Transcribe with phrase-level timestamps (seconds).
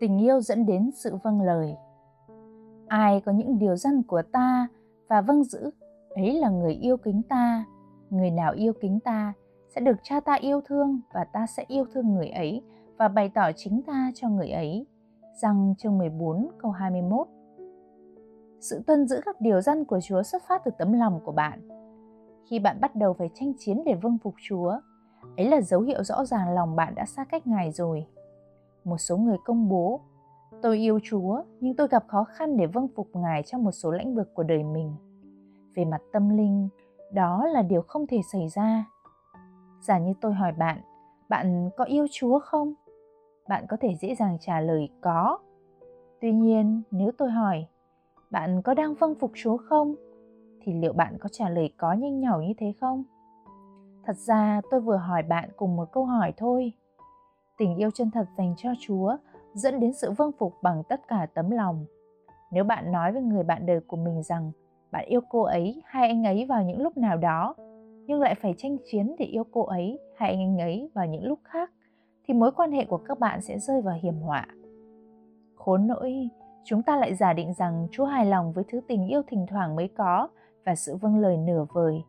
[0.00, 1.76] tình yêu dẫn đến sự vâng lời
[2.88, 4.68] ai có những điều răn của ta
[5.08, 5.70] và vâng giữ
[6.08, 7.64] ấy là người yêu kính ta
[8.10, 9.32] người nào yêu kính ta
[9.74, 12.62] sẽ được cha ta yêu thương và ta sẽ yêu thương người ấy
[12.98, 14.86] và bày tỏ chính ta cho người ấy.
[15.42, 17.26] Răng chương 14 câu 21
[18.60, 21.68] Sự tuân giữ các điều răn của Chúa xuất phát từ tấm lòng của bạn.
[22.50, 24.80] Khi bạn bắt đầu phải tranh chiến để vâng phục Chúa,
[25.36, 28.06] ấy là dấu hiệu rõ ràng lòng bạn đã xa cách Ngài rồi.
[28.84, 30.00] Một số người công bố,
[30.62, 33.90] tôi yêu Chúa nhưng tôi gặp khó khăn để vâng phục Ngài trong một số
[33.90, 34.94] lĩnh vực của đời mình.
[35.74, 36.68] Về mặt tâm linh,
[37.12, 38.84] đó là điều không thể xảy ra.
[39.80, 40.80] Giả như tôi hỏi bạn,
[41.28, 42.74] bạn có yêu Chúa không?
[43.48, 45.38] Bạn có thể dễ dàng trả lời có.
[46.20, 47.66] Tuy nhiên, nếu tôi hỏi,
[48.30, 49.94] bạn có đang vâng phục Chúa không?
[50.62, 53.04] Thì liệu bạn có trả lời có nhanh nhỏ như thế không?
[54.04, 56.72] Thật ra tôi vừa hỏi bạn cùng một câu hỏi thôi.
[57.58, 59.16] Tình yêu chân thật dành cho Chúa,
[59.54, 61.84] dẫn đến sự vâng phục bằng tất cả tấm lòng.
[62.52, 64.52] Nếu bạn nói với người bạn đời của mình rằng,
[64.90, 67.54] bạn yêu cô ấy hay anh ấy vào những lúc nào đó,
[68.06, 71.38] nhưng lại phải tranh chiến để yêu cô ấy hay anh ấy vào những lúc
[71.44, 71.70] khác,
[72.24, 74.46] thì mối quan hệ của các bạn sẽ rơi vào hiểm họa.
[75.54, 76.28] Khốn nỗi,
[76.64, 79.76] chúng ta lại giả định rằng chúa hài lòng với thứ tình yêu thỉnh thoảng
[79.76, 80.28] mới có
[80.64, 82.02] và sự vâng lời nửa vời.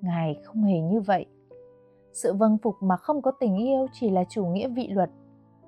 [0.00, 1.26] Ngài không hề như vậy
[2.12, 5.10] sự vâng phục mà không có tình yêu chỉ là chủ nghĩa vị luật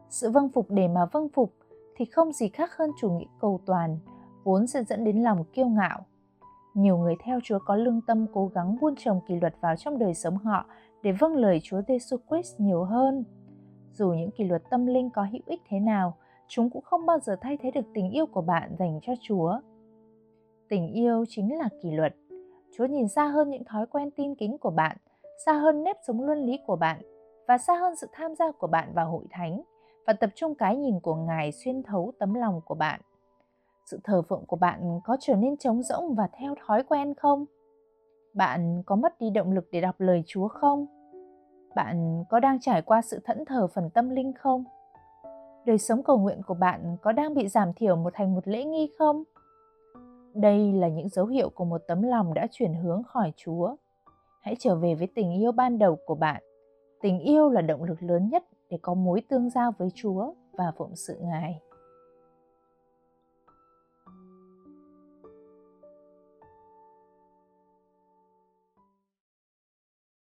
[0.08, 1.52] sự vâng phục để mà vâng phục
[1.96, 3.98] thì không gì khác hơn chủ nghĩa cầu toàn
[4.44, 6.04] vốn sẽ dẫn đến lòng kiêu ngạo
[6.74, 9.98] nhiều người theo Chúa có lương tâm cố gắng buôn trồng kỷ luật vào trong
[9.98, 10.64] đời sống họ
[11.02, 13.24] để vâng lời Chúa Giêsu Christ nhiều hơn.
[13.92, 16.16] Dù những kỷ luật tâm linh có hữu ích thế nào,
[16.48, 19.60] chúng cũng không bao giờ thay thế được tình yêu của bạn dành cho Chúa.
[20.68, 22.14] Tình yêu chính là kỷ luật.
[22.76, 24.96] Chúa nhìn xa hơn những thói quen tin kính của bạn,
[25.46, 27.02] xa hơn nếp sống luân lý của bạn
[27.48, 29.62] và xa hơn sự tham gia của bạn vào hội thánh
[30.06, 33.00] và tập trung cái nhìn của Ngài xuyên thấu tấm lòng của bạn.
[33.90, 37.44] Sự thờ phượng của bạn có trở nên trống rỗng và theo thói quen không?
[38.34, 40.86] Bạn có mất đi động lực để đọc lời chúa không?
[41.74, 44.64] Bạn có đang trải qua sự thẫn thờ phần tâm linh không?
[45.64, 48.64] Đời sống cầu nguyện của bạn có đang bị giảm thiểu một thành một lễ
[48.64, 49.22] nghi không?
[50.34, 53.76] Đây là những dấu hiệu của một tấm lòng đã chuyển hướng khỏi chúa
[54.42, 56.42] hãy trở về với tình yêu ban đầu của bạn.
[57.02, 60.72] Tình yêu là động lực lớn nhất để có mối tương giao với chúa và
[60.76, 61.60] phụng sự ngài.